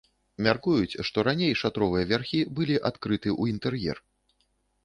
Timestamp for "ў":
3.35-3.57